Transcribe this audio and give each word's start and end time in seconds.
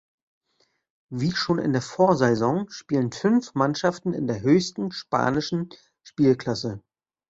Wie 1.11 1.31
schon 1.35 1.59
in 1.59 1.73
der 1.73 1.83
Vorsaison 1.83 2.67
spielen 2.71 3.11
fünf 3.11 3.53
Mannschaften 3.53 4.13
in 4.15 4.25
der 4.25 4.41
höchsten 4.41 4.91
spanischen 4.91 5.69
Spielklasse. 6.01 6.81